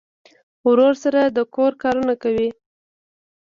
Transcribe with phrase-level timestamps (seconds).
[0.67, 2.49] ورور سره د کور کارونه کوي.